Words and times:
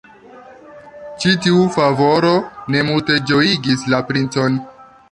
Ĉi 1.25 1.33
tiu 1.47 1.67
favoro 1.77 2.33
ne 2.77 2.83
multe 2.89 3.21
ĝojigis 3.33 3.87
la 3.95 4.03
princon. 4.13 4.61